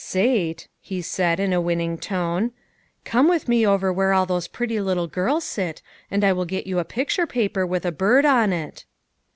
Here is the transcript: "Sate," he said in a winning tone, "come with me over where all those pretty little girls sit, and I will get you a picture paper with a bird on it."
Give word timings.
"Sate," 0.03 0.67
he 0.79 0.99
said 1.03 1.39
in 1.39 1.53
a 1.53 1.61
winning 1.61 1.95
tone, 1.95 2.53
"come 3.05 3.27
with 3.27 3.47
me 3.47 3.67
over 3.67 3.93
where 3.93 4.13
all 4.13 4.25
those 4.25 4.47
pretty 4.47 4.79
little 4.81 5.05
girls 5.05 5.43
sit, 5.43 5.83
and 6.09 6.23
I 6.23 6.33
will 6.33 6.45
get 6.45 6.65
you 6.65 6.79
a 6.79 6.83
picture 6.83 7.27
paper 7.27 7.67
with 7.67 7.85
a 7.85 7.91
bird 7.91 8.25
on 8.25 8.51
it." 8.51 8.85